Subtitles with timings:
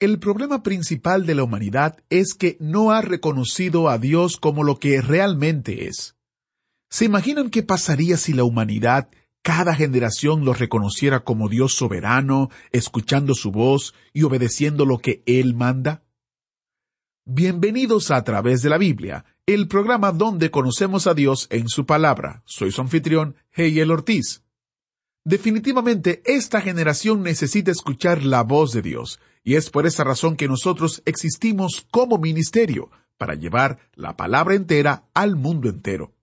[0.00, 4.78] El problema principal de la humanidad es que no ha reconocido a Dios como lo
[4.78, 6.16] que realmente es.
[6.88, 9.10] ¿Se imaginan qué pasaría si la humanidad,
[9.42, 15.54] cada generación, lo reconociera como Dios soberano, escuchando su voz y obedeciendo lo que Él
[15.54, 16.02] manda?
[17.26, 22.42] Bienvenidos a, través de la Biblia, el programa donde conocemos a Dios en su palabra.
[22.46, 24.44] Soy su anfitrión, Heyel Ortiz.
[25.24, 30.48] Definitivamente esta generación necesita escuchar la voz de Dios, y es por esa razón que
[30.48, 36.14] nosotros existimos como ministerio, para llevar la palabra entera al mundo entero.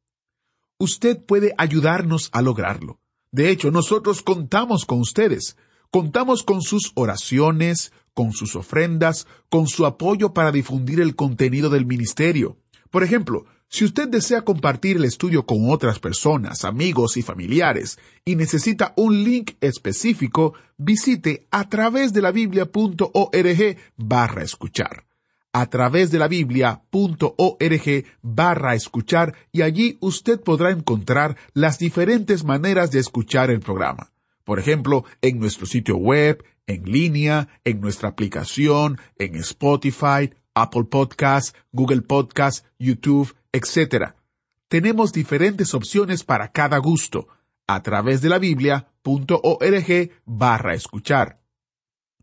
[0.80, 3.00] Usted puede ayudarnos a lograrlo.
[3.32, 5.58] De hecho, nosotros contamos con ustedes.
[5.92, 11.86] Contamos con sus oraciones, con sus ofrendas, con su apoyo para difundir el contenido del
[11.86, 12.58] ministerio.
[12.90, 18.36] Por ejemplo, si usted desea compartir el estudio con otras personas, amigos y familiares y
[18.36, 25.06] necesita un link específico, visite a través de la biblia.org barra escuchar.
[25.52, 32.92] A través de la biblia.org barra escuchar y allí usted podrá encontrar las diferentes maneras
[32.92, 34.12] de escuchar el programa.
[34.46, 41.54] Por ejemplo, en nuestro sitio web, en línea, en nuestra aplicación, en Spotify, Apple Podcasts,
[41.72, 44.14] Google Podcasts, YouTube, etc.
[44.68, 47.28] Tenemos diferentes opciones para cada gusto
[47.68, 51.42] a través de la biblia.org barra escuchar.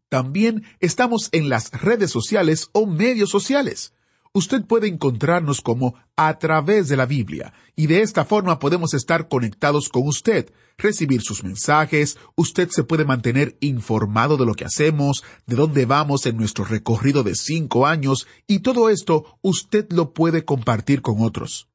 [0.08, 3.93] También estamos en las redes sociales o medios sociales.
[4.36, 9.28] Usted puede encontrarnos como a través de la Biblia y de esta forma podemos estar
[9.28, 15.22] conectados con usted, recibir sus mensajes, usted se puede mantener informado de lo que hacemos,
[15.46, 20.44] de dónde vamos en nuestro recorrido de cinco años y todo esto usted lo puede
[20.44, 21.68] compartir con otros.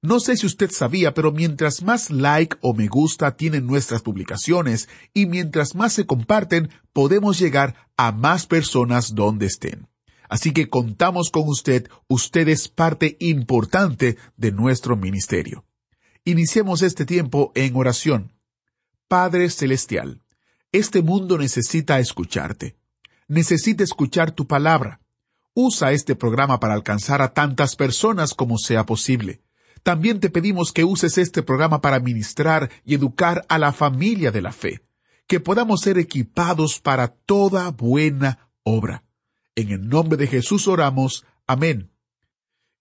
[0.00, 4.88] No sé si usted sabía, pero mientras más like o me gusta tienen nuestras publicaciones
[5.12, 9.86] y mientras más se comparten, podemos llegar a más personas donde estén.
[10.28, 15.64] Así que contamos con usted, usted es parte importante de nuestro ministerio.
[16.24, 18.32] Iniciemos este tiempo en oración.
[19.08, 20.22] Padre Celestial,
[20.70, 22.76] este mundo necesita escucharte.
[23.26, 25.00] Necesita escuchar tu palabra.
[25.54, 29.40] Usa este programa para alcanzar a tantas personas como sea posible.
[29.82, 34.42] También te pedimos que uses este programa para ministrar y educar a la familia de
[34.42, 34.82] la fe,
[35.26, 39.07] que podamos ser equipados para toda buena obra.
[39.58, 41.24] En el nombre de Jesús oramos.
[41.44, 41.90] Amén.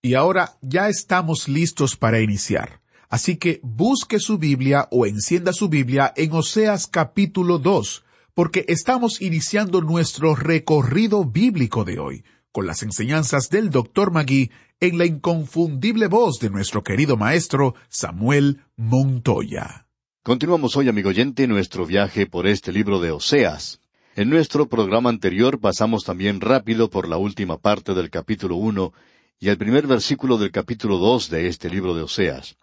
[0.04, 2.82] Y ahora ya estamos listos para iniciar.
[3.10, 8.04] Así que busque su Biblia o encienda su Biblia en Oseas capítulo 2,
[8.36, 14.12] porque estamos iniciando nuestro recorrido bíblico de hoy, con las enseñanzas del Dr.
[14.12, 19.88] Magui en la inconfundible voz de nuestro querido maestro Samuel Montoya.
[20.22, 23.82] Continuamos hoy, amigo oyente, nuestro viaje por este libro de Oseas.
[24.18, 28.92] En nuestro programa anterior pasamos también rápido por la última parte del capítulo uno
[29.40, 32.56] y el primer versículo del capítulo dos de este libro de Oseas.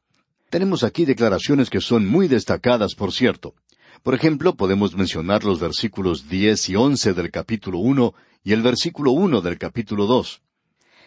[0.50, 3.54] Tenemos aquí declaraciones que son muy destacadas, por cierto.
[4.02, 9.12] Por ejemplo, podemos mencionar los versículos diez y once del capítulo uno y el versículo
[9.12, 10.42] uno del capítulo dos.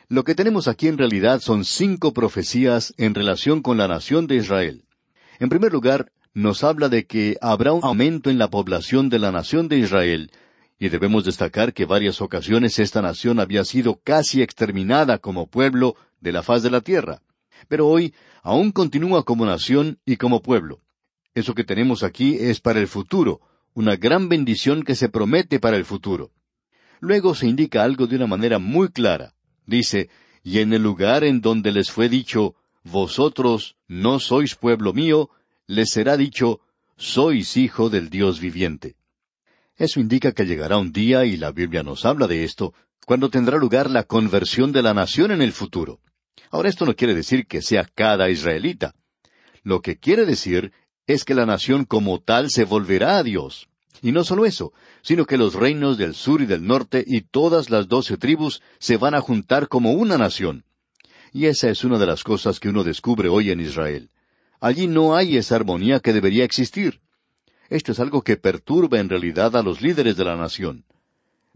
[0.08, 4.38] Lo que tenemos aquí en realidad son cinco profecías en relación con la nación de
[4.38, 4.86] Israel.
[5.40, 9.32] En primer lugar, nos habla de que habrá un aumento en la población de la
[9.32, 10.30] nación de Israel,
[10.78, 16.32] y debemos destacar que varias ocasiones esta nación había sido casi exterminada como pueblo de
[16.32, 17.24] la faz de la tierra,
[17.68, 20.82] pero hoy aún continúa como nación y como pueblo.
[21.34, 23.42] Eso que tenemos aquí es para el futuro,
[23.74, 26.30] una gran bendición que se promete para el futuro.
[27.00, 29.34] Luego se indica algo de una manera muy clara.
[29.66, 30.12] Dice,
[30.44, 32.54] y en el lugar en donde les fue dicho,
[32.90, 35.30] Vosotros no sois pueblo mío,
[35.68, 36.62] les será dicho,
[36.96, 38.96] sois hijo del Dios viviente.
[39.76, 42.74] Eso indica que llegará un día, y la Biblia nos habla de esto,
[43.06, 46.00] cuando tendrá lugar la conversión de la nación en el futuro.
[46.50, 48.96] Ahora esto no quiere decir que sea cada israelita.
[49.64, 50.72] Lo que quiere decir
[51.06, 53.68] es que la nación como tal se volverá a Dios.
[54.02, 57.70] Y no solo eso, sino que los reinos del sur y del norte y todas
[57.70, 60.66] las doce tribus se van a juntar como una nación.
[61.34, 64.10] Y esa es una de las cosas que uno descubre hoy en Israel.
[64.60, 67.02] Allí no hay esa armonía que debería existir.
[67.70, 70.86] Esto es algo que perturba en realidad a los líderes de la nación.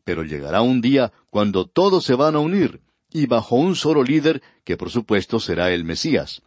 [0.04, 2.82] Pero llegará un día cuando todos se van a unir,
[3.12, 6.42] y bajo un solo líder, que por supuesto será el Mesías.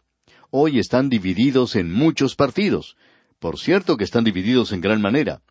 [0.51, 2.95] Hoy están divididos en muchos partidos.
[3.39, 5.41] Por cierto que están divididos en gran manera.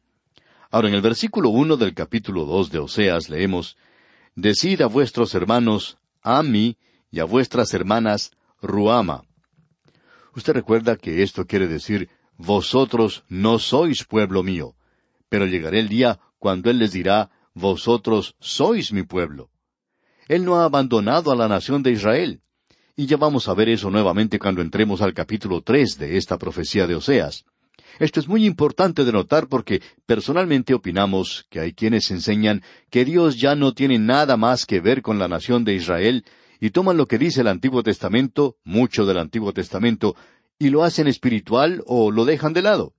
[0.70, 3.76] Ahora en el versículo uno del capítulo dos de Oseas leemos
[4.34, 6.76] Decid a vuestros hermanos Ami
[7.10, 9.24] y a vuestras hermanas Ruama.
[10.36, 14.74] Usted recuerda que esto quiere decir Vosotros no sois pueblo mío,
[15.28, 19.50] pero llegará el día cuando Él les dirá Vosotros sois mi pueblo.
[20.26, 22.40] Él no ha abandonado a la nación de Israel.
[22.96, 26.86] Y ya vamos a ver eso nuevamente cuando entremos al capítulo tres de esta profecía
[26.86, 27.44] de Oseas.
[28.00, 33.36] Esto es muy importante de notar porque personalmente opinamos que hay quienes enseñan que Dios
[33.36, 36.24] ya no tiene nada más que ver con la nación de Israel
[36.60, 40.16] y toman lo que dice el Antiguo Testamento, mucho del Antiguo Testamento,
[40.58, 42.94] y lo hacen espiritual o lo dejan de lado.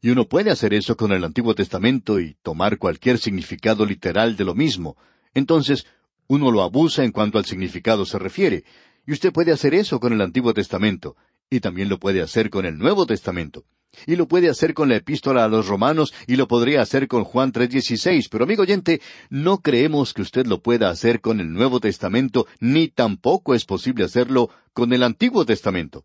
[0.00, 4.44] Y uno puede hacer eso con el Antiguo Testamento y tomar cualquier significado literal de
[4.44, 4.96] lo mismo.
[5.34, 5.86] Entonces,
[6.28, 8.64] uno lo abusa en cuanto al significado se refiere.
[9.06, 11.16] Y usted puede hacer eso con el Antiguo Testamento,
[11.50, 13.64] y también lo puede hacer con el Nuevo Testamento.
[14.06, 17.24] Y lo puede hacer con la epístola a los romanos y lo podría hacer con
[17.24, 18.28] Juan 3.16.
[18.30, 19.00] Pero amigo oyente,
[19.30, 24.04] no creemos que usted lo pueda hacer con el Nuevo Testamento, ni tampoco es posible
[24.04, 26.04] hacerlo con el Antiguo Testamento.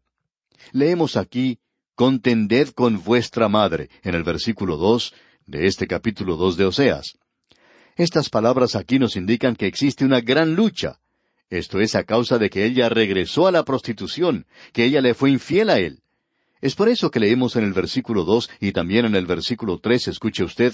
[0.71, 1.59] Leemos aquí,
[1.95, 5.13] contended con vuestra madre, en el versículo dos
[5.45, 7.17] de este capítulo dos de Oseas.
[7.97, 11.01] Estas palabras aquí nos indican que existe una gran lucha.
[11.51, 15.31] Esto es a causa de que ella regresó a la prostitución, que ella le fue
[15.31, 15.99] infiel a él.
[16.61, 20.07] Es por eso que leemos en el versículo dos y también en el versículo tres,
[20.07, 20.73] escuche usted,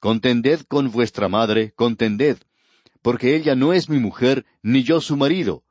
[0.00, 2.36] Contended con vuestra madre, contended,
[3.00, 5.62] porque ella no es mi mujer, ni yo su marido.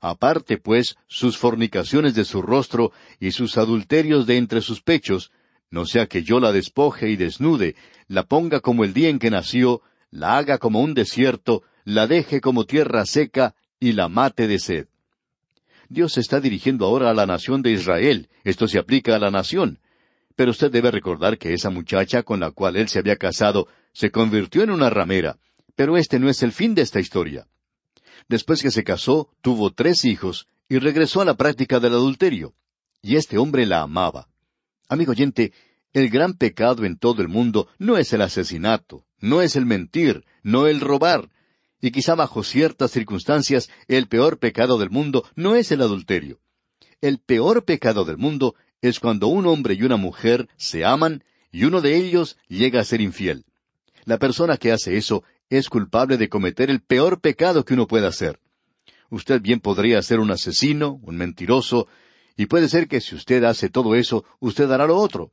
[0.00, 5.32] Aparte, pues, sus fornicaciones de su rostro y sus adulterios de entre sus pechos,
[5.70, 7.74] no sea que yo la despoje y desnude,
[8.06, 9.82] la ponga como el día en que nació,
[10.12, 14.86] la haga como un desierto, la deje como tierra seca y la mate de sed.
[15.88, 18.28] Dios está dirigiendo ahora a la nación de Israel.
[18.44, 19.80] Esto se aplica a la nación.
[20.36, 24.12] Pero usted debe recordar que esa muchacha con la cual él se había casado se
[24.12, 25.36] convirtió en una ramera.
[25.74, 27.48] Pero este no es el fin de esta historia.
[28.28, 32.54] Después que se casó, tuvo tres hijos y regresó a la práctica del adulterio.
[33.02, 34.28] Y este hombre la amaba.
[34.88, 35.52] Amigo oyente,
[35.92, 40.24] el gran pecado en todo el mundo no es el asesinato, no es el mentir,
[40.44, 41.30] no el robar,
[41.82, 46.40] y quizá bajo ciertas circunstancias el peor pecado del mundo no es el adulterio.
[47.02, 51.64] El peor pecado del mundo es cuando un hombre y una mujer se aman y
[51.64, 53.44] uno de ellos llega a ser infiel.
[54.04, 58.08] La persona que hace eso es culpable de cometer el peor pecado que uno pueda
[58.08, 58.38] hacer.
[59.10, 61.88] Usted bien podría ser un asesino, un mentiroso,
[62.36, 65.32] y puede ser que si usted hace todo eso, usted hará lo otro.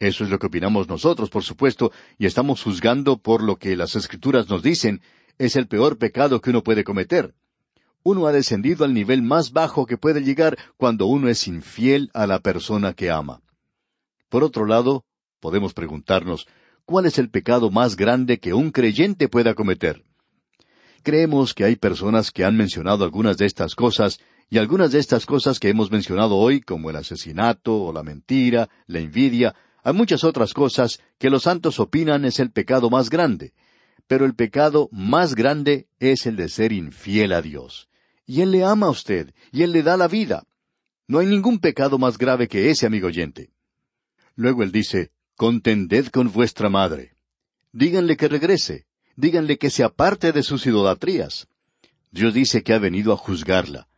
[0.00, 3.96] Eso es lo que opinamos nosotros, por supuesto, y estamos juzgando por lo que las
[3.96, 5.00] escrituras nos dicen,
[5.38, 7.34] es el peor pecado que uno puede cometer.
[8.02, 12.26] Uno ha descendido al nivel más bajo que puede llegar cuando uno es infiel a
[12.26, 13.40] la persona que ama.
[14.28, 15.04] Por otro lado,
[15.40, 16.46] podemos preguntarnos,
[16.84, 20.04] ¿cuál es el pecado más grande que un creyente pueda cometer?
[21.02, 24.20] Creemos que hay personas que han mencionado algunas de estas cosas,
[24.50, 28.68] y algunas de estas cosas que hemos mencionado hoy, como el asesinato o la mentira,
[28.86, 33.52] la envidia, hay muchas otras cosas que los santos opinan es el pecado más grande,
[34.06, 37.88] pero el pecado más grande es el de ser infiel a Dios.
[38.26, 40.44] Y Él le ama a usted, y Él le da la vida.
[41.06, 43.50] No hay ningún pecado más grave que ese, amigo oyente.
[44.36, 47.16] Luego Él dice, Contended con vuestra madre.
[47.72, 48.86] Díganle que regrese,
[49.16, 51.48] díganle que se aparte de sus idolatrías.
[52.12, 53.88] Dios dice que ha venido a juzgarla.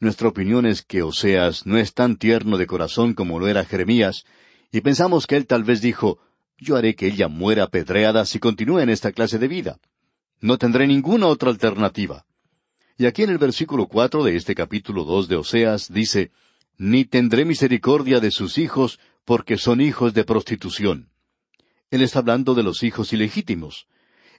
[0.00, 4.24] Nuestra opinión es que Oseas no es tan tierno de corazón como lo era Jeremías,
[4.72, 6.18] y pensamos que él tal vez dijo,
[6.58, 9.78] yo haré que ella muera apedreada si continúa en esta clase de vida.
[10.40, 12.24] No tendré ninguna otra alternativa.
[12.96, 16.30] Y aquí en el versículo cuatro de este capítulo dos de Oseas dice,
[16.76, 21.10] Ni tendré misericordia de sus hijos, porque son hijos de prostitución.
[21.90, 23.86] Él está hablando de los hijos ilegítimos.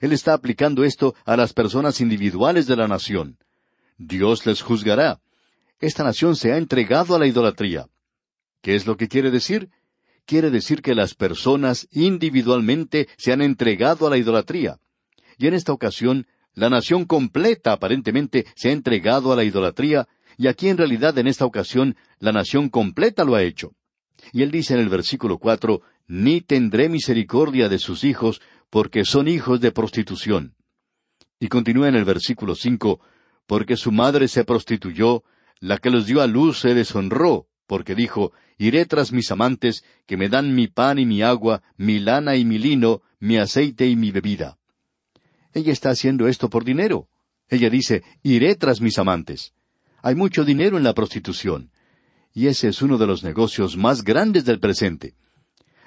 [0.00, 3.38] Él está aplicando esto a las personas individuales de la nación.
[3.98, 5.20] Dios les juzgará.
[5.78, 7.86] Esta nación se ha entregado a la idolatría.
[8.62, 9.70] ¿Qué es lo que quiere decir?
[10.30, 14.78] Quiere decir que las personas individualmente se han entregado a la idolatría.
[15.38, 20.06] Y en esta ocasión, la nación completa aparentemente se ha entregado a la idolatría,
[20.38, 23.72] y aquí en realidad en esta ocasión la nación completa lo ha hecho.
[24.32, 29.26] Y él dice en el versículo cuatro, Ni tendré misericordia de sus hijos, porque son
[29.26, 30.54] hijos de prostitución.
[31.40, 33.00] Y continúa en el versículo cinco,
[33.48, 35.24] Porque su madre se prostituyó,
[35.58, 40.16] la que los dio a luz se deshonró, porque dijo, Iré tras mis amantes, que
[40.16, 43.94] me dan mi pan y mi agua, mi lana y mi lino, mi aceite y
[43.94, 44.58] mi bebida.
[45.54, 47.06] Ella está haciendo esto por dinero.
[47.48, 49.52] Ella dice, Iré tras mis amantes.
[50.02, 51.70] Hay mucho dinero en la prostitución.
[52.34, 55.14] Y ese es uno de los negocios más grandes del presente.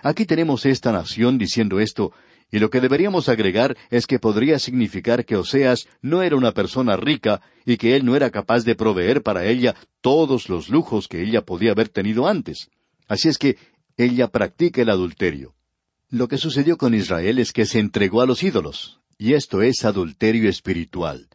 [0.02, 2.14] Aquí tenemos esta nación diciendo esto,
[2.54, 6.96] y lo que deberíamos agregar es que podría significar que Oseas no era una persona
[6.96, 11.24] rica y que él no era capaz de proveer para ella todos los lujos que
[11.24, 12.70] ella podía haber tenido antes.
[13.08, 13.58] Así es que
[13.98, 15.56] ella practica el adulterio.
[16.12, 19.84] Lo que sucedió con Israel es que se entregó a los ídolos, y esto es
[19.84, 21.30] adulterio espiritual.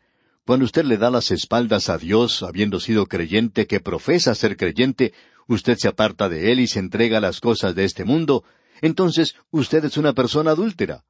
[0.47, 5.13] Cuando usted le da las espaldas a Dios, habiendo sido creyente que profesa ser creyente,
[5.49, 8.45] usted se aparta de Él y se entrega a las cosas de este mundo,
[8.81, 11.05] entonces usted es una persona adúltera.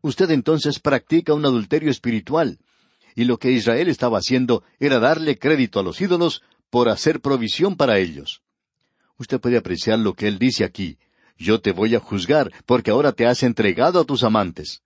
[0.00, 2.58] Usted entonces practica un adulterio espiritual.
[3.14, 7.76] Y lo que Israel estaba haciendo era darle crédito a los ídolos por hacer provisión
[7.76, 8.42] para ellos.
[9.18, 10.98] Usted puede apreciar lo que él dice aquí.
[11.36, 14.82] Yo te voy a juzgar, porque ahora te has entregado a tus amantes.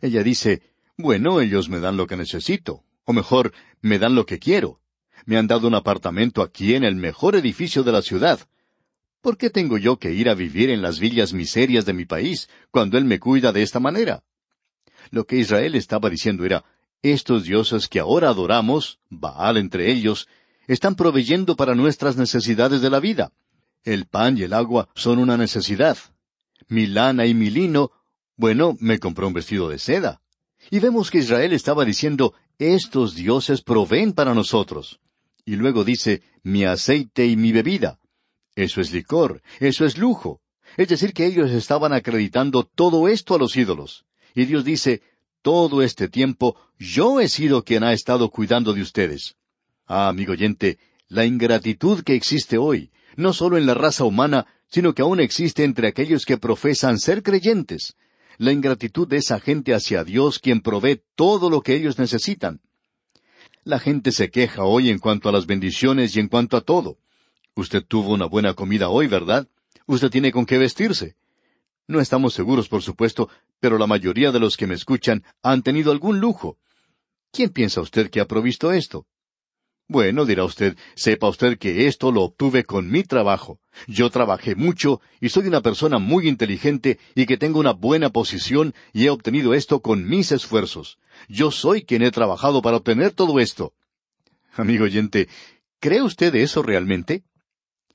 [0.00, 0.62] Ella dice,
[0.96, 4.80] bueno, ellos me dan lo que necesito, o mejor, me dan lo que quiero.
[5.26, 8.40] Me han dado un apartamento aquí en el mejor edificio de la ciudad.
[9.24, 12.50] ¿Por qué tengo yo que ir a vivir en las villas miserias de mi país
[12.70, 14.22] cuando Él me cuida de esta manera?
[15.10, 16.62] Lo que Israel estaba diciendo era,
[17.00, 20.28] estos dioses que ahora adoramos, Baal entre ellos,
[20.66, 23.32] están proveyendo para nuestras necesidades de la vida.
[23.82, 25.96] El pan y el agua son una necesidad.
[26.68, 27.92] Mi lana y mi lino,
[28.36, 30.20] bueno, me compró un vestido de seda.
[30.70, 35.00] Y vemos que Israel estaba diciendo, estos dioses proveen para nosotros.
[35.46, 37.98] Y luego dice, mi aceite y mi bebida.
[38.56, 40.40] Eso es licor, eso es lujo.
[40.76, 44.04] Es decir, que ellos estaban acreditando todo esto a los ídolos.
[44.34, 45.02] Y Dios dice,
[45.42, 49.36] todo este tiempo yo he sido quien ha estado cuidando de ustedes.
[49.86, 54.94] Ah, amigo oyente, la ingratitud que existe hoy, no solo en la raza humana, sino
[54.94, 57.94] que aún existe entre aquellos que profesan ser creyentes.
[58.38, 62.60] La ingratitud de esa gente hacia Dios quien provee todo lo que ellos necesitan.
[63.62, 66.98] La gente se queja hoy en cuanto a las bendiciones y en cuanto a todo.
[67.56, 69.46] Usted tuvo una buena comida hoy, ¿verdad?
[69.86, 71.14] Usted tiene con qué vestirse.
[71.86, 73.28] No estamos seguros, por supuesto,
[73.60, 76.58] pero la mayoría de los que me escuchan han tenido algún lujo.
[77.30, 79.06] ¿Quién piensa usted que ha provisto esto?
[79.86, 83.60] Bueno, dirá usted, sepa usted que esto lo obtuve con mi trabajo.
[83.86, 88.74] Yo trabajé mucho y soy una persona muy inteligente y que tengo una buena posición
[88.92, 90.98] y he obtenido esto con mis esfuerzos.
[91.28, 93.74] Yo soy quien he trabajado para obtener todo esto.
[94.54, 95.28] Amigo oyente,
[95.80, 97.24] ¿cree usted eso realmente?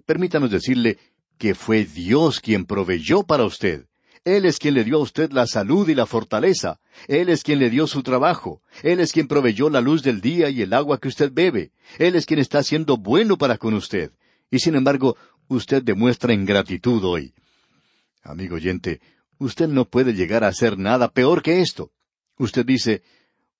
[0.09, 0.97] Permítanos decirle
[1.37, 3.85] que fue Dios quien proveyó para usted.
[4.25, 6.79] Él es quien le dio a usted la salud y la fortaleza.
[7.07, 8.63] Él es quien le dio su trabajo.
[8.81, 11.73] Él es quien proveyó la luz del día y el agua que usted bebe.
[11.99, 14.11] Él es quien está siendo bueno para con usted.
[14.49, 15.15] Y sin embargo,
[15.47, 17.35] usted demuestra ingratitud hoy.
[18.23, 19.01] Amigo oyente,
[19.37, 21.91] usted no puede llegar a hacer nada peor que esto.
[22.39, 23.03] Usted dice,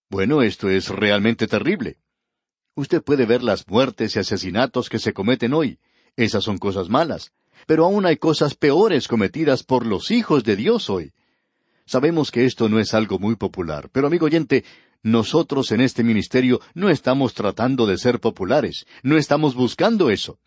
[0.09, 1.99] bueno, esto es realmente terrible.
[2.73, 5.77] Usted puede ver las muertes y asesinatos que se cometen hoy.
[6.19, 7.31] Esas son cosas malas.
[7.65, 11.13] Pero aún hay cosas peores cometidas por los hijos de Dios hoy.
[11.85, 14.65] Sabemos que esto no es algo muy popular, pero amigo oyente,
[15.01, 20.39] nosotros en este ministerio no estamos tratando de ser populares, no estamos buscando eso.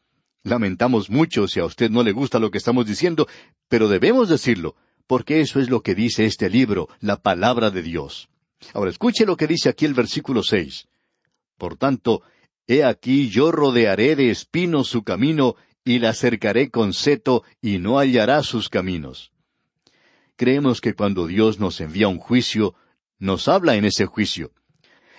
[0.42, 3.26] Lamentamos mucho si a usted no le gusta lo que estamos diciendo,
[3.68, 4.76] pero debemos decirlo,
[5.06, 8.28] porque eso es lo que dice este libro, la palabra de Dios.
[8.74, 10.86] Ahora escuche lo que dice aquí el versículo seis.
[11.56, 12.22] Por tanto,
[12.68, 17.98] He aquí yo rodearé de espinos su camino, y la cercaré con seto, y no
[17.98, 19.32] hallará sus caminos.
[20.36, 22.74] Creemos que cuando Dios nos envía un juicio,
[23.18, 24.52] nos habla en ese juicio.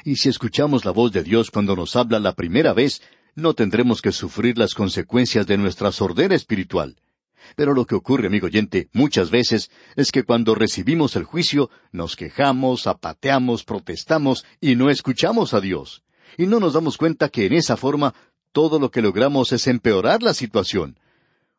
[0.06, 3.02] Y si escuchamos la voz de Dios cuando nos habla la primera vez,
[3.36, 6.98] no tendremos que sufrir las consecuencias de nuestra sordera espiritual.
[7.56, 12.16] Pero lo que ocurre, amigo oyente, muchas veces es que cuando recibimos el juicio, nos
[12.16, 16.03] quejamos, apateamos, protestamos y no escuchamos a Dios
[16.38, 18.14] y no nos damos cuenta que en esa forma
[18.52, 20.98] todo lo que logramos es empeorar la situación.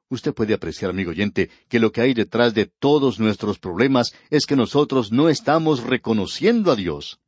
[0.08, 4.46] Usted puede apreciar, amigo oyente, que lo que hay detrás de todos nuestros problemas es
[4.46, 7.18] que nosotros no estamos reconociendo a Dios.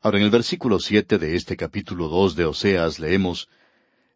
[0.00, 3.48] Ahora en el versículo siete de este capítulo dos de Oseas leemos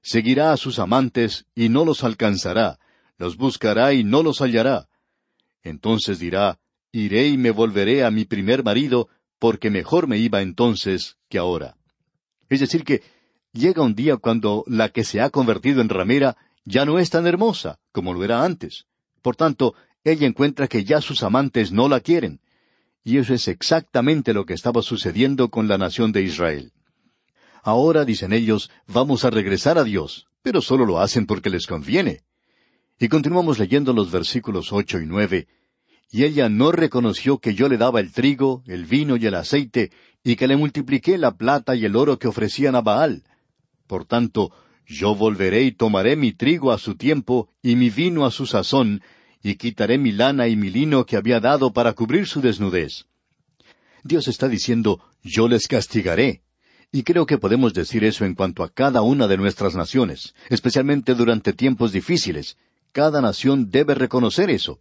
[0.02, 2.78] Seguirá a sus amantes y no los alcanzará,
[3.16, 4.88] los buscará y no los hallará.
[5.62, 6.58] Entonces dirá
[6.92, 9.08] Iré y me volveré a mi primer marido,
[9.38, 11.77] porque mejor me iba entonces que ahora.
[12.48, 13.02] Es decir, que
[13.52, 17.26] llega un día cuando la que se ha convertido en ramera ya no es tan
[17.26, 18.86] hermosa como lo era antes.
[19.22, 19.74] Por tanto,
[20.04, 22.40] ella encuentra que ya sus amantes no la quieren.
[23.04, 26.72] Y eso es exactamente lo que estaba sucediendo con la nación de Israel.
[27.62, 30.28] Ahora, dicen ellos, vamos a regresar a Dios.
[30.42, 32.22] pero solo lo hacen porque les conviene.
[32.98, 35.46] Y continuamos leyendo los versículos ocho y nueve.
[36.10, 39.90] Y ella no reconoció que yo le daba el trigo, el vino y el aceite,
[40.28, 43.22] y que le multipliqué la plata y el oro que ofrecían a Baal.
[43.86, 44.52] Por tanto,
[44.86, 49.00] yo volveré y tomaré mi trigo a su tiempo y mi vino a su sazón,
[49.42, 53.06] y quitaré mi lana y mi lino que había dado para cubrir su desnudez.
[54.04, 56.42] Dios está diciendo, yo les castigaré.
[56.92, 61.14] Y creo que podemos decir eso en cuanto a cada una de nuestras naciones, especialmente
[61.14, 62.58] durante tiempos difíciles.
[62.92, 64.78] Cada nación debe reconocer eso.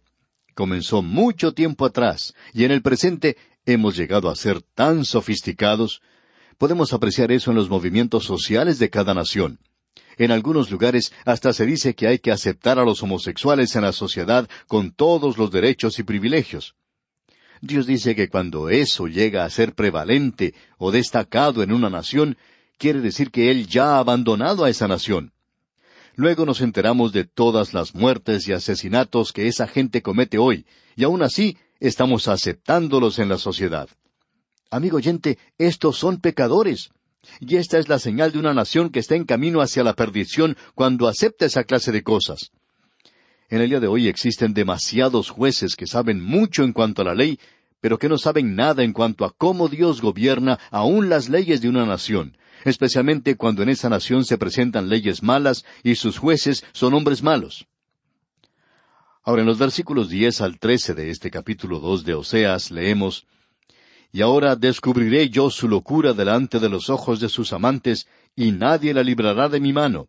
[0.54, 6.02] Comenzó mucho tiempo atrás, y en el presente hemos llegado a ser tan sofisticados.
[6.56, 9.58] Podemos apreciar eso en los movimientos sociales de cada nación.
[10.16, 13.92] En algunos lugares hasta se dice que hay que aceptar a los homosexuales en la
[13.92, 16.74] sociedad con todos los derechos y privilegios.
[17.60, 22.36] Dios dice que cuando eso llega a ser prevalente o destacado en una nación,
[22.78, 25.32] quiere decir que Él ya ha abandonado a esa nación.
[26.14, 31.04] Luego nos enteramos de todas las muertes y asesinatos que esa gente comete hoy, y
[31.04, 33.88] aún así estamos aceptándolos en la sociedad.
[34.70, 36.90] Amigo oyente, estos son pecadores.
[37.40, 40.56] Y esta es la señal de una nación que está en camino hacia la perdición
[40.74, 42.52] cuando acepta esa clase de cosas.
[43.50, 47.14] En el día de hoy existen demasiados jueces que saben mucho en cuanto a la
[47.14, 47.38] ley,
[47.80, 51.68] pero que no saben nada en cuanto a cómo Dios gobierna aún las leyes de
[51.68, 56.94] una nación, especialmente cuando en esa nación se presentan leyes malas y sus jueces son
[56.94, 57.66] hombres malos.
[59.28, 63.26] Ahora en los versículos diez al trece de este capítulo dos de Oseas leemos
[64.10, 68.94] y ahora descubriré yo su locura delante de los ojos de sus amantes, y nadie
[68.94, 70.08] la librará de mi mano.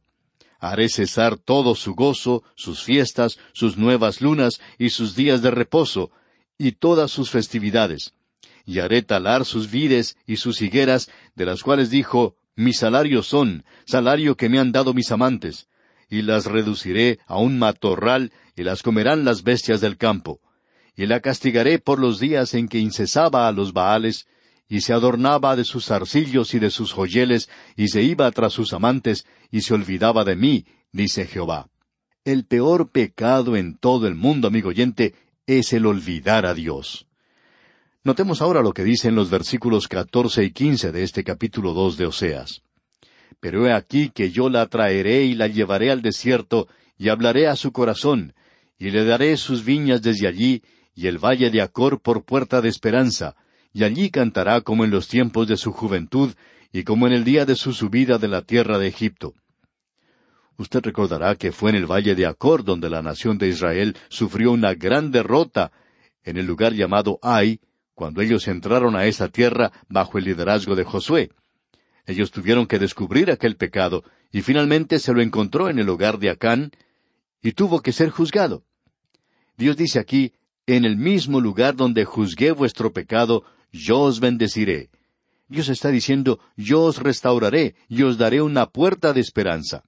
[0.61, 6.11] Haré cesar todo su gozo, sus fiestas, sus nuevas lunas y sus días de reposo,
[6.57, 8.13] y todas sus festividades.
[8.65, 13.65] Y haré talar sus vides y sus higueras, de las cuales dijo, Mi salario son,
[13.83, 15.67] salario que me han dado mis amantes,
[16.09, 20.41] y las reduciré a un matorral, y las comerán las bestias del campo
[20.99, 24.27] y la castigaré por los días en que incesaba a los Baales,
[24.67, 28.73] y se adornaba de sus arcillos y de sus joyeles, y se iba tras sus
[28.73, 31.69] amantes, y se olvidaba de mí, dice Jehová.
[32.25, 35.15] El peor pecado en todo el mundo, amigo oyente,
[35.47, 37.07] es el olvidar a Dios.
[38.03, 42.07] Notemos ahora lo que dicen los versículos catorce y quince de este capítulo dos de
[42.07, 42.61] Oseas.
[43.39, 47.55] Pero he aquí que yo la traeré y la llevaré al desierto, y hablaré a
[47.55, 48.33] su corazón,
[48.77, 50.61] y le daré sus viñas desde allí,
[50.93, 53.35] y el valle de Acor por puerta de esperanza,
[53.71, 56.33] y allí cantará como en los tiempos de su juventud,
[56.71, 59.33] y como en el día de su subida de la tierra de Egipto.
[60.57, 64.51] Usted recordará que fue en el valle de Acor donde la nación de Israel sufrió
[64.51, 65.71] una gran derrota
[66.23, 67.61] en el lugar llamado Ai,
[67.93, 71.29] cuando ellos entraron a esa tierra bajo el liderazgo de Josué.
[72.09, 76.31] Ellos tuvieron que descubrir aquel pecado, y finalmente se lo encontró en el hogar de
[76.31, 76.71] Acán,
[77.39, 78.63] y tuvo que ser juzgado.
[79.57, 80.33] Dios dice aquí,
[80.65, 84.89] en el mismo lugar donde juzgué vuestro pecado, yo os bendeciré.
[85.49, 89.83] Dios está diciendo, yo os restauraré y os daré una puerta de esperanza.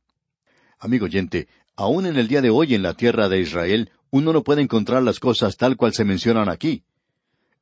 [0.78, 4.44] Amigo oyente, aún en el día de hoy en la tierra de Israel, uno no
[4.44, 6.84] puede encontrar las cosas tal cual se mencionan aquí.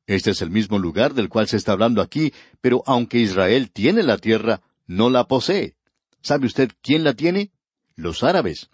[0.06, 4.02] Este es el mismo lugar del cual se está hablando aquí, pero aunque Israel tiene
[4.02, 5.76] la tierra, no la posee.
[6.22, 7.52] ¿Sabe usted quién la tiene?
[7.96, 8.70] Los árabes.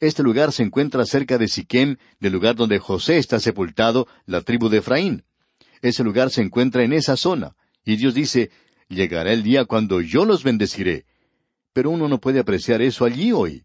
[0.00, 4.68] Este lugar se encuentra cerca de Siquem, del lugar donde José está sepultado, la tribu
[4.68, 5.24] de Efraín.
[5.82, 7.54] Ese lugar se encuentra en esa zona.
[7.84, 8.50] Y Dios dice,
[8.88, 11.06] llegará el día cuando yo los bendeciré.
[11.72, 13.64] Pero uno no puede apreciar eso allí hoy.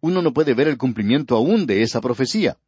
[0.00, 2.58] Uno no puede ver el cumplimiento aún de esa profecía.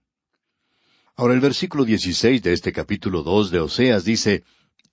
[1.20, 4.42] Ahora el versículo 16 de este capítulo dos de Oseas dice,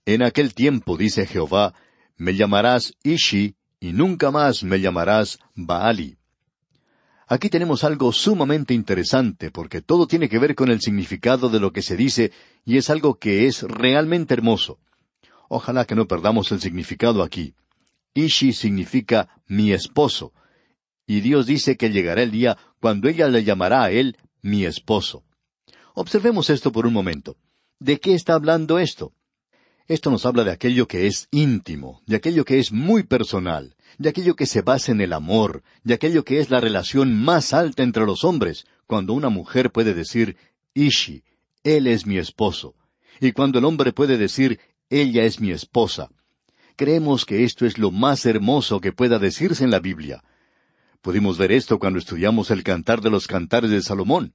[0.06, 1.74] En aquel tiempo, dice Jehová,
[2.18, 6.18] me llamarás Ishi, y nunca más me llamarás Baali.
[7.30, 11.72] Aquí tenemos algo sumamente interesante porque todo tiene que ver con el significado de lo
[11.72, 12.34] que se dice
[12.66, 14.80] y es algo que es realmente hermoso.
[15.48, 17.54] Ojalá que no perdamos el significado aquí.
[18.16, 20.34] Ishi significa mi esposo.
[21.06, 25.24] Y Dios dice que llegará el día cuando ella le llamará a él mi esposo.
[26.00, 27.38] Observemos esto por un momento.
[27.80, 29.14] ¿De qué está hablando esto?
[29.88, 34.10] Esto nos habla de aquello que es íntimo, de aquello que es muy personal de
[34.10, 37.84] aquello que se basa en el amor, de aquello que es la relación más alta
[37.84, 40.38] entre los hombres, cuando una mujer puede decir,
[40.74, 41.24] Ishi,
[41.64, 42.76] él es mi esposo,
[43.20, 46.10] y cuando el hombre puede decir, ella es mi esposa.
[46.76, 50.24] Creemos que esto es lo más hermoso que pueda decirse en la Biblia.
[51.02, 54.34] Pudimos ver esto cuando estudiamos el cantar de los cantares de Salomón.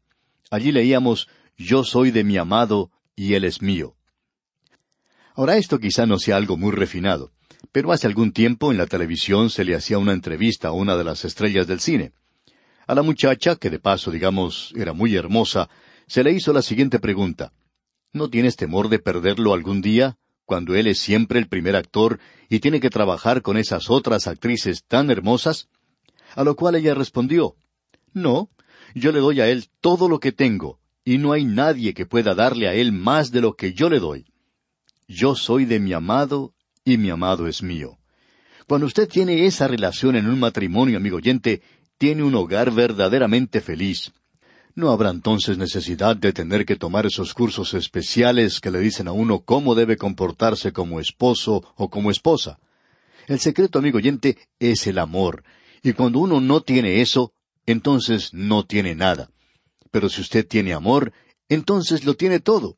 [0.50, 3.96] Allí leíamos, Yo soy de mi amado, y él es mío.
[5.34, 7.32] Ahora esto quizá no sea algo muy refinado,
[7.72, 11.04] pero hace algún tiempo en la televisión se le hacía una entrevista a una de
[11.04, 12.12] las estrellas del cine.
[12.86, 15.70] A la muchacha, que de paso, digamos, era muy hermosa,
[16.06, 17.52] se le hizo la siguiente pregunta.
[18.12, 22.18] ¿No tienes temor de perderlo algún día, cuando él es siempre el primer actor
[22.50, 25.68] y tiene que trabajar con esas otras actrices tan hermosas?
[26.34, 27.54] A lo cual ella respondió,
[28.12, 28.50] No,
[28.94, 32.34] yo le doy a él todo lo que tengo, y no hay nadie que pueda
[32.34, 34.26] darle a él más de lo que yo le doy.
[35.08, 37.98] Yo soy de mi amado, y mi amado es mío.
[38.66, 41.62] Cuando usted tiene esa relación en un matrimonio, amigo oyente,
[41.98, 44.12] tiene un hogar verdaderamente feliz.
[44.74, 49.12] No habrá entonces necesidad de tener que tomar esos cursos especiales que le dicen a
[49.12, 52.58] uno cómo debe comportarse como esposo o como esposa.
[53.26, 55.44] El secreto, amigo oyente, es el amor.
[55.82, 57.34] Y cuando uno no tiene eso,
[57.66, 59.30] entonces no tiene nada.
[59.92, 61.12] Pero si usted tiene amor,
[61.48, 62.76] entonces lo tiene todo.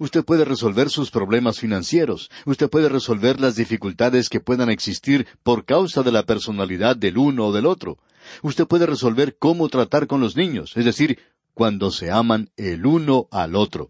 [0.00, 5.64] Usted puede resolver sus problemas financieros, usted puede resolver las dificultades que puedan existir por
[5.64, 7.98] causa de la personalidad del uno o del otro.
[8.42, 11.20] Usted puede resolver cómo tratar con los niños, es decir,
[11.52, 13.88] cuando se aman el uno al otro.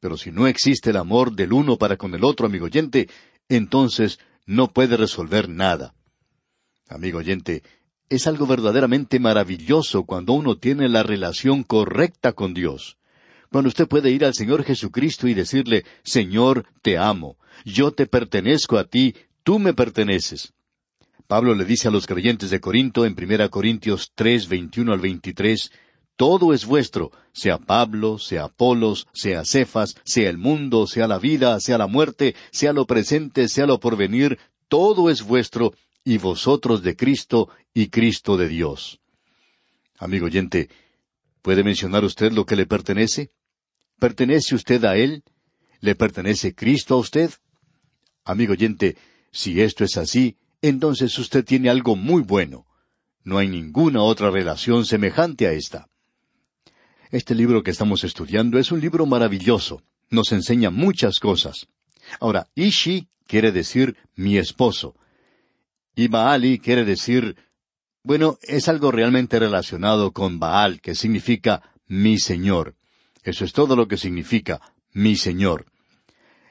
[0.00, 3.08] Pero si no existe el amor del uno para con el otro, amigo oyente,
[3.48, 5.94] entonces no puede resolver nada.
[6.88, 7.62] Amigo oyente,
[8.08, 12.96] es algo verdaderamente maravilloso cuando uno tiene la relación correcta con Dios.
[13.50, 18.78] Cuando usted puede ir al Señor Jesucristo y decirle, Señor, te amo, yo te pertenezco
[18.78, 20.52] a ti, tú me perteneces.
[21.26, 25.72] Pablo le dice a los creyentes de Corinto en 1 Corintios tres, veintiuno al 23,
[26.16, 31.58] todo es vuestro, sea Pablo, sea Apolos, sea Cefas, sea el mundo, sea la vida,
[31.60, 34.38] sea la muerte, sea lo presente, sea lo porvenir,
[34.68, 35.74] todo es vuestro,
[36.06, 39.00] y vosotros de Cristo, y Cristo de Dios.
[39.98, 40.70] Amigo oyente,
[41.42, 43.32] ¿puede mencionar usted lo que le pertenece?
[43.98, 45.24] ¿Pertenece usted a Él?
[45.80, 47.32] ¿Le pertenece Cristo a usted?
[48.24, 48.96] Amigo oyente,
[49.32, 52.66] si esto es así, entonces usted tiene algo muy bueno.
[53.24, 55.88] No hay ninguna otra relación semejante a esta.
[57.10, 59.82] Este libro que estamos estudiando es un libro maravilloso.
[60.08, 61.66] Nos enseña muchas cosas.
[62.20, 64.94] Ahora, Ishi quiere decir mi esposo.
[65.96, 67.36] Y Baali quiere decir,
[68.04, 72.76] bueno, es algo realmente relacionado con Baal, que significa mi Señor.
[73.24, 74.60] Eso es todo lo que significa
[74.92, 75.64] mi Señor.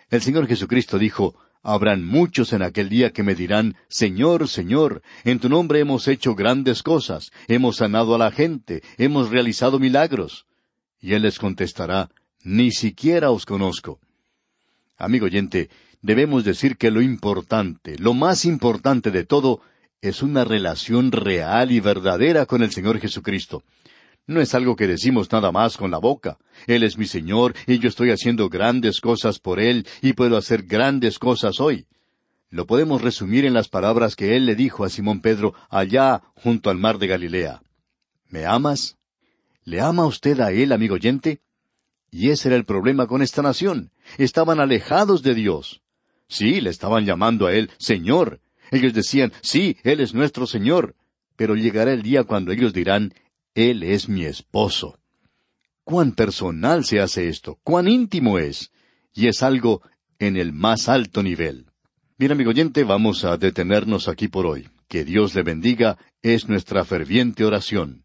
[0.10, 5.39] El Señor Jesucristo dijo, Habrán muchos en aquel día que me dirán, Señor, Señor, en
[5.39, 10.45] tu nombre hemos hecho grandes cosas, hemos sanado a la gente, hemos realizado milagros.
[10.99, 12.10] Y Él les contestará,
[12.43, 13.99] Ni siquiera os conozco.
[14.97, 15.69] Amigo oyente,
[16.06, 19.62] debemos decir que lo importante, lo más importante de todo,
[20.02, 23.63] es una relación real y verdadera con el Señor Jesucristo.
[24.28, 26.38] No es algo que decimos nada más con la boca.
[26.68, 30.63] Él es mi Señor y yo estoy haciendo grandes cosas por Él y puedo hacer
[30.63, 31.88] grandes cosas hoy.
[32.52, 36.70] Lo podemos resumir en las palabras que Él le dijo a Simón Pedro allá junto
[36.70, 37.63] al mar de Galilea.
[38.30, 38.96] ¿Me amas?
[39.63, 41.41] ¿Le ama usted a Él, amigo oyente?
[42.12, 43.91] Y ese era el problema con esta nación.
[44.20, 45.82] Estaban alejados de Dios.
[46.27, 48.39] Sí, le estaban llamando a Él Señor.
[48.71, 50.95] Ellos decían, sí, Él es nuestro Señor.
[51.35, 53.13] Pero llegará el día cuando ellos dirán,
[53.55, 54.99] él es mi esposo.
[55.83, 58.71] Cuán personal se hace esto, cuán íntimo es,
[59.13, 59.81] y es algo
[60.19, 61.67] en el más alto nivel.
[62.17, 64.67] Bien, amigo oyente, vamos a detenernos aquí por hoy.
[64.88, 68.05] Que Dios le bendiga es nuestra ferviente oración.